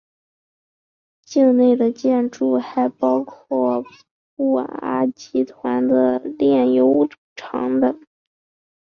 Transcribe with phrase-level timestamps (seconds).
[1.25, 3.85] 境内的建筑还包括
[4.35, 8.01] 布阿集团的炼油厂等。